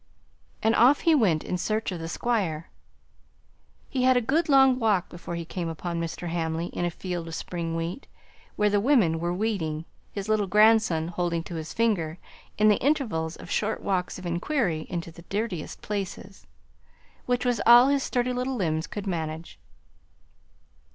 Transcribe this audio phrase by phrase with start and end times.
[0.63, 2.71] And off he went in search of the Squire.
[3.87, 6.29] He had a good long walk before he came upon Mr.
[6.29, 8.07] Hamley in a field of spring wheat,
[8.55, 12.17] where the women were weeding, his little grandson holding to his finger
[12.57, 16.47] in the intervals of short walks of inquiry into the dirtiest places,
[17.27, 19.59] which was all his sturdy little limbs could manage.